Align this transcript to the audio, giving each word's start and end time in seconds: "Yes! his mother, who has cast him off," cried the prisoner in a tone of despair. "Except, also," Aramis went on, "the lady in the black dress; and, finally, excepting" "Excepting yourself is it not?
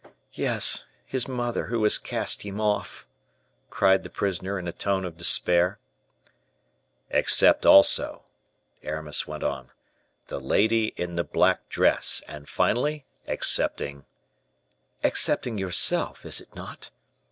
"Yes! 0.33 0.87
his 1.05 1.27
mother, 1.27 1.67
who 1.67 1.83
has 1.83 1.99
cast 1.99 2.41
him 2.41 2.59
off," 2.59 3.07
cried 3.69 4.01
the 4.01 4.09
prisoner 4.09 4.57
in 4.57 4.67
a 4.67 4.71
tone 4.71 5.05
of 5.05 5.15
despair. 5.15 5.77
"Except, 7.11 7.67
also," 7.67 8.23
Aramis 8.81 9.27
went 9.27 9.43
on, 9.43 9.69
"the 10.25 10.39
lady 10.39 10.85
in 10.97 11.17
the 11.17 11.23
black 11.23 11.69
dress; 11.69 12.23
and, 12.27 12.49
finally, 12.49 13.05
excepting" 13.27 14.05
"Excepting 15.03 15.59
yourself 15.59 16.25
is 16.25 16.41
it 16.41 16.55
not? 16.55 16.89